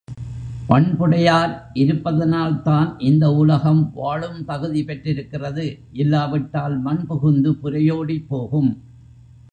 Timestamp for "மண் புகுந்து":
6.79-7.51